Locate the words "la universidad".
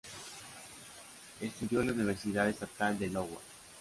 1.89-2.49